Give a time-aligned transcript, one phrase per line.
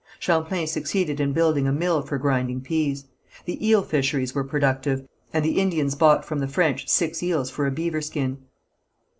[0.17, 3.05] Champlain succeeded in building a mill for grinding pease.
[3.45, 7.67] The eel fisheries were productive, and the Indians bought from the French six eels for
[7.67, 8.39] a beaver skin.